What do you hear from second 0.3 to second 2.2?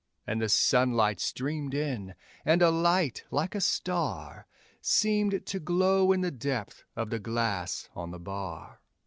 the sunlight streamed in,